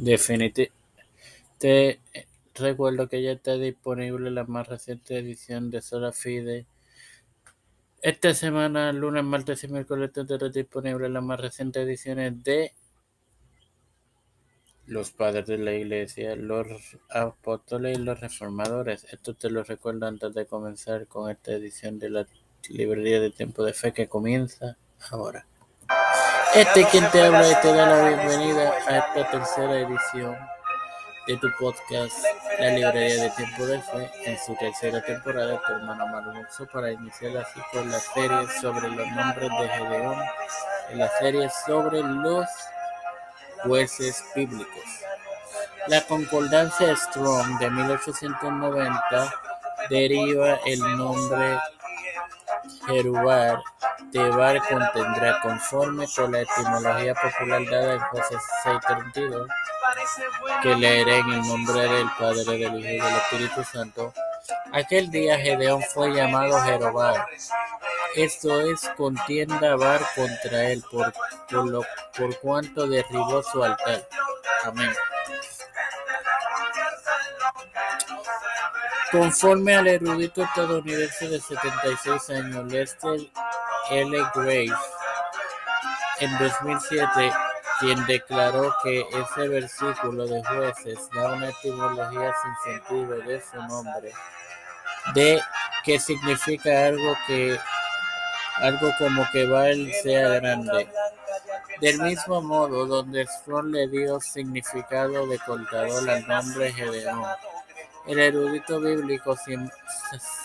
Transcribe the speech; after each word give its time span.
Definitivamente. 0.00 0.72
Te 1.58 2.00
recuerdo 2.54 3.06
que 3.10 3.22
ya 3.22 3.32
está 3.32 3.58
disponible 3.58 4.30
la 4.30 4.44
más 4.44 4.66
reciente 4.66 5.18
edición 5.18 5.70
de 5.70 5.82
Sola 5.82 6.10
Fide. 6.10 6.64
Esta 8.00 8.32
semana, 8.32 8.94
lunes, 8.94 9.24
martes 9.24 9.62
y 9.62 9.68
miércoles, 9.68 10.10
tendrá 10.10 10.48
disponible 10.48 11.10
las 11.10 11.22
más 11.22 11.38
recientes 11.38 11.84
ediciones 11.84 12.42
de 12.42 12.72
los 14.86 15.10
padres 15.10 15.46
de 15.46 15.58
la 15.58 15.74
iglesia, 15.74 16.34
los 16.34 16.96
apóstoles 17.10 17.98
y 17.98 18.00
los 18.00 18.18
reformadores. 18.18 19.04
Esto 19.12 19.34
te 19.34 19.50
lo 19.50 19.64
recuerdo 19.64 20.06
antes 20.06 20.32
de 20.32 20.46
comenzar 20.46 21.08
con 21.08 21.30
esta 21.30 21.52
edición 21.52 21.98
de 21.98 22.08
la 22.08 22.26
librería 22.70 23.20
de 23.20 23.30
tiempo 23.30 23.64
de 23.64 23.74
fe 23.74 23.92
que 23.92 24.08
comienza 24.08 24.78
ahora. 25.10 25.44
Este 26.54 26.84
quien 26.86 27.08
te 27.12 27.22
habla 27.22 27.48
y 27.48 27.54
te 27.60 27.72
da 27.72 27.86
la 27.86 28.08
bienvenida 28.08 28.72
a 28.88 28.98
esta 28.98 29.30
tercera 29.30 29.78
edición 29.78 30.36
de 31.28 31.36
tu 31.36 31.48
podcast, 31.56 32.12
La 32.58 32.70
Librería 32.70 33.22
de 33.22 33.30
Tiempo 33.30 33.66
de 33.66 33.80
Fe, 33.80 34.10
en 34.24 34.36
su 34.44 34.56
tercera 34.56 35.00
temporada, 35.00 35.62
tu 35.64 35.72
hermano 35.72 36.08
Marmoso, 36.08 36.66
para 36.72 36.90
iniciar 36.90 37.36
así 37.36 37.60
con 37.72 37.88
la 37.88 38.00
serie 38.00 38.48
sobre 38.60 38.88
los 38.88 39.06
nombres 39.12 39.48
de 39.60 39.68
Gedeón, 39.68 40.18
en 40.90 40.98
la 40.98 41.08
serie 41.20 41.48
sobre 41.66 42.02
los 42.02 42.46
jueces 43.62 44.24
bíblicos. 44.34 44.84
La 45.86 46.04
concordancia 46.06 46.96
Strong 46.96 47.60
de 47.60 47.70
1890 47.70 49.34
deriva 49.88 50.58
el 50.66 50.80
nombre 50.96 51.58
Jerubar 52.90 53.62
de 54.12 54.30
Bar 54.30 54.60
contendrá, 54.68 55.40
conforme 55.40 56.06
con 56.14 56.32
la 56.32 56.40
etimología 56.40 57.14
popular 57.14 57.62
dada 57.70 57.94
en 57.94 58.00
Jueces 58.00 58.42
6:32, 58.64 59.48
que 60.62 60.74
leeré 60.74 61.18
en 61.18 61.32
el 61.32 61.42
nombre 61.42 61.80
del 61.80 62.08
Padre, 62.18 62.44
del 62.44 62.78
Hijo 62.78 62.78
y 62.78 62.98
del 62.98 63.16
Espíritu 63.16 63.64
Santo. 63.64 64.12
Aquel 64.72 65.10
día 65.10 65.38
Gedeón 65.38 65.82
fue 65.82 66.12
llamado 66.12 66.60
Jerobar, 66.62 67.26
esto 68.16 68.60
es 68.60 68.88
contienda 68.96 69.76
Bar 69.76 70.00
contra 70.16 70.70
él, 70.70 70.82
por, 70.90 71.12
por, 71.48 71.68
lo, 71.68 71.84
por 72.16 72.36
cuanto 72.40 72.86
derribó 72.86 73.42
su 73.42 73.62
altar. 73.62 74.06
Amén. 74.64 74.90
Conforme 79.10 79.74
al 79.74 79.88
erudito 79.88 80.44
estadounidense 80.44 81.28
de 81.28 81.40
76 81.40 82.30
años 82.30 82.72
Lester 82.72 83.20
L. 83.90 84.18
Grace, 84.34 84.72
en 86.20 86.38
2007, 86.38 87.32
quien 87.80 88.06
declaró 88.06 88.72
que 88.84 89.00
ese 89.00 89.48
versículo 89.48 90.26
de 90.26 90.44
jueces 90.44 91.08
da 91.12 91.32
una 91.32 91.48
etimología 91.48 92.32
sin 92.42 92.72
sentido 92.72 93.16
de 93.18 93.40
su 93.40 93.56
nombre, 93.56 94.12
de 95.14 95.40
que 95.84 95.98
significa 95.98 96.86
algo 96.86 97.16
que 97.26 97.58
algo 98.60 98.92
como 98.98 99.26
que 99.32 99.46
Baal 99.46 99.90
sea 100.02 100.28
grande. 100.28 100.88
Del 101.80 101.98
mismo 102.02 102.42
modo, 102.42 102.86
donde 102.86 103.26
Strong 103.26 103.70
le 103.72 103.88
dio 103.88 104.20
significado 104.20 105.26
de 105.26 105.38
cortador 105.38 106.08
al 106.10 106.28
nombre 106.28 106.72
Gedeón. 106.72 107.24
El 108.06 108.18
erudito 108.18 108.80
bíblico 108.80 109.36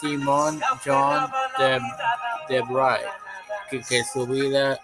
Simon 0.00 0.60
John 0.84 1.30
de, 1.58 1.80
de 2.48 2.64
que, 3.70 3.80
que 3.82 4.04
su 4.04 4.26
vida 4.26 4.78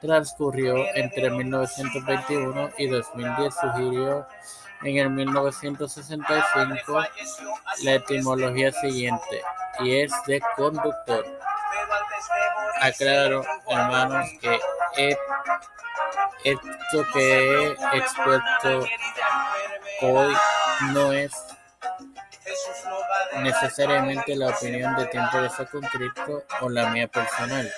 transcurrió 0.00 0.76
entre 0.94 1.30
1921 1.30 2.70
y 2.76 2.88
2010, 2.88 3.54
sugirió 3.54 4.26
en 4.82 4.96
el 4.96 5.10
1965 5.10 7.04
la 7.84 7.94
etimología 7.94 8.72
siguiente, 8.72 9.42
y 9.80 10.00
es 10.00 10.12
de 10.26 10.40
conductor. 10.56 11.24
Aclaro, 12.80 13.44
hermanos, 13.68 14.28
que 14.40 15.16
esto 16.44 17.04
que 17.14 17.68
he 17.68 17.96
expuesto 17.96 18.86
hoy 20.02 20.34
no 20.92 21.12
es 21.12 21.32
necesariamente 23.40 24.36
la 24.36 24.48
opinión 24.48 24.94
de 24.96 25.06
tiempo 25.06 25.38
de 25.40 25.50
Cristo 25.90 26.44
o 26.60 26.68
la 26.68 26.88
mía 26.90 27.08
personal, 27.08 27.70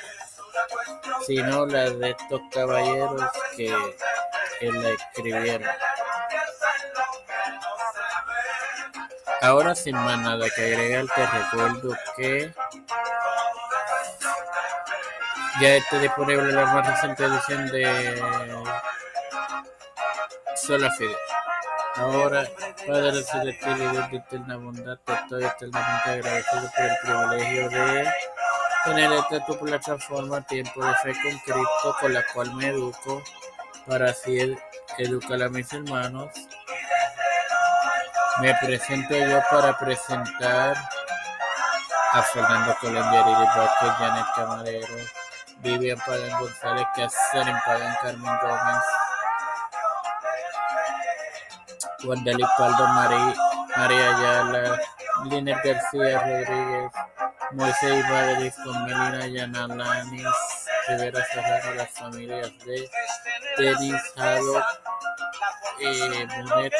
sino 1.26 1.66
la 1.66 1.90
de 1.90 2.10
estos 2.10 2.40
caballeros 2.52 3.22
que, 3.56 3.74
la 4.60 4.88
escribieron. 4.90 5.68
Ahora 9.42 9.74
sin 9.74 9.94
más 9.94 10.18
nada 10.20 10.48
que 10.56 10.64
agregar, 10.64 11.04
te 11.14 11.26
recuerdo 11.26 11.94
que 12.16 12.54
ya 15.60 15.76
está 15.76 15.98
disponible 15.98 16.50
la 16.52 16.66
más 16.66 16.86
reciente 16.86 17.24
edición 17.24 17.66
de 17.66 18.22
Sola 20.56 20.90
Fide. 20.92 21.14
Ahora, 21.96 22.44
Padre 22.86 23.22
Celestial 23.22 23.80
y 23.80 23.86
Dios 23.86 24.10
de 24.10 24.16
eterna 24.16 24.56
bondad, 24.56 24.98
te 25.04 25.12
estoy 25.12 25.44
eternamente 25.44 26.10
agradecido 26.10 26.70
por 26.74 26.84
el 26.84 26.96
privilegio 27.02 27.70
de 27.70 28.12
tener 28.84 29.12
esta 29.12 29.46
tu 29.46 29.58
plataforma 29.58 30.40
Tiempo 30.42 30.84
de 30.84 30.94
Fe 30.96 31.12
con 31.22 31.38
Cristo, 31.38 31.96
con 32.00 32.12
la 32.12 32.24
cual 32.32 32.52
me 32.54 32.66
educo 32.66 33.22
para 33.86 34.10
así 34.10 34.56
educar 34.98 35.40
a 35.40 35.48
mis 35.48 35.72
hermanos. 35.72 36.30
Me 38.40 38.52
presento 38.56 39.14
yo 39.16 39.40
para 39.48 39.78
presentar 39.78 40.76
a 42.12 42.22
Fernando 42.22 42.76
Colón, 42.80 43.04
Yariri 43.12 43.46
Vázquez, 43.56 43.90
Janet 43.98 44.26
Camarero, 44.34 44.96
Vivian 45.58 45.98
Pagan 45.98 46.40
González, 46.40 46.86
Catherine 46.96 47.60
Pagan, 47.64 47.96
Carmen 48.02 48.38
Gómez, 48.42 48.84
Wanda 52.04 52.32
Paldo, 52.58 52.86
María, 52.88 53.34
María 53.76 54.16
Ayala, 54.16 54.80
Liner 55.24 55.56
García 55.64 56.18
Rodríguez, 56.20 56.92
Moisés 57.52 58.04
Madrid 58.08 58.52
con 58.64 58.84
Melina 58.84 59.26
Yanalanis, 59.26 60.26
Rivera 60.88 61.24
Serrano, 61.32 61.74
las 61.76 61.90
familias 61.90 62.52
de 62.64 62.88
Denis 63.58 64.02
Haddock, 64.16 64.64
eh, 65.80 66.26
Bonet, 66.26 66.72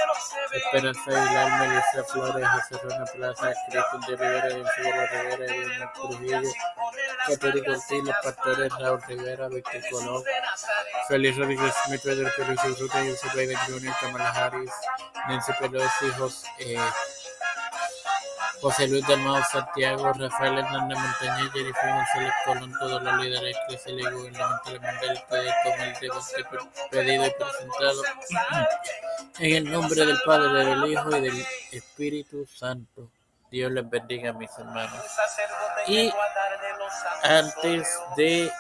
Esperanza 0.52 1.10
Aguilar, 1.10 1.60
Melissa 1.60 2.04
Flores, 2.04 2.48
José 2.48 2.82
Rona 2.82 3.04
Plaza, 3.04 3.52
Cristian 3.68 4.00
de 4.08 4.16
Rivera, 4.16 4.48
Vencido 4.48 5.06
Rivera, 5.12 5.54
Elena 5.54 5.92
Trujillo, 5.94 6.50
Católico 7.26 7.70
Ortiz, 7.72 8.04
los 8.04 8.16
pastores 8.22 8.72
Raúl 8.78 9.02
Rivera, 9.08 9.48
Víctor 9.48 9.80
Colón, 9.90 10.22
Félix 11.08 11.36
Rodríguez 11.36 11.74
Smith, 11.86 12.00
Pedro 12.02 12.30
Pérez, 12.36 12.80
Ruta, 12.80 12.98
Joseph 13.04 13.34
Biden 13.34 13.58
Jr., 13.66 13.94
Kamala 14.00 14.30
Harris, 14.30 14.72
Nancy 15.28 15.52
Pelosi, 15.60 16.10
José, 16.18 16.48
eh, 16.58 16.78
José 18.64 18.88
Luis 18.88 19.06
Dalmau 19.06 19.42
Santiago, 19.52 20.10
Rafael 20.14 20.56
Hernández 20.56 20.98
Montañez, 20.98 21.52
Jennifer 21.52 21.90
González 21.92 22.32
Colón, 22.46 22.72
todos 22.80 23.02
los 23.02 23.16
líderes 23.22 23.56
eclesiales 23.58 24.06
y 24.06 24.14
gubernamentales 24.14 24.80
mundiales 24.80 25.22
con 25.28 25.80
el 25.82 25.94
debate 26.00 26.44
pedido 26.90 27.26
y 27.26 27.30
presentado 27.30 28.02
en 29.38 29.54
el 29.54 29.70
nombre 29.70 30.06
del 30.06 30.18
Padre, 30.24 30.64
del 30.64 30.90
Hijo 30.90 31.14
y 31.14 31.20
del 31.20 31.46
Espíritu 31.72 32.46
Santo. 32.46 33.10
Dios 33.50 33.70
les 33.70 33.90
bendiga, 33.90 34.32
mis 34.32 34.50
hermanos. 34.56 35.04
Y 35.86 36.10
antes 37.22 38.00
de 38.16 38.50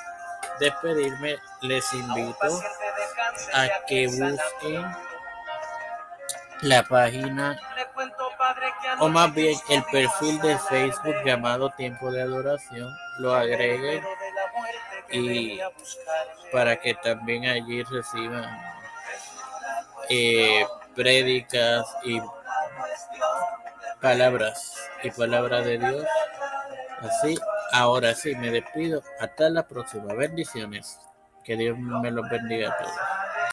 despedirme, 0.60 1.38
les 1.62 1.94
invito 1.94 2.62
a 3.54 3.68
que 3.86 4.06
busquen 4.08 4.84
la 6.60 6.82
página 6.82 7.58
o 9.00 9.08
más 9.08 9.32
bien 9.34 9.58
el 9.68 9.82
perfil 9.84 10.40
de 10.40 10.58
Facebook 10.58 11.16
llamado 11.24 11.70
Tiempo 11.70 12.10
de 12.10 12.22
Adoración, 12.22 12.88
lo 13.18 13.34
agreguen 13.34 14.02
y 15.10 15.60
para 16.52 16.76
que 16.76 16.94
también 16.94 17.46
allí 17.46 17.82
reciban 17.82 18.44
eh, 20.08 20.66
prédicas 20.94 21.86
y 22.04 22.20
palabras 24.00 24.76
y 25.02 25.10
palabras 25.10 25.64
de 25.64 25.78
Dios. 25.78 26.04
Así, 27.00 27.38
ahora 27.72 28.14
sí, 28.14 28.34
me 28.36 28.50
despido. 28.50 29.02
Hasta 29.20 29.48
la 29.50 29.66
próxima. 29.66 30.14
Bendiciones. 30.14 30.98
Que 31.42 31.56
Dios 31.56 31.78
me 31.78 32.10
los 32.10 32.28
bendiga 32.30 32.70
a 32.70 32.76
todos. 32.78 32.92